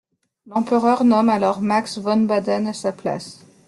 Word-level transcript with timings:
L'empereur 0.47 1.03
nomme 1.03 1.29
alors 1.29 1.61
Max 1.61 1.99
von 1.99 2.21
Baden 2.25 2.65
à 2.65 2.73
sa 2.73 2.91
place. 2.91 3.41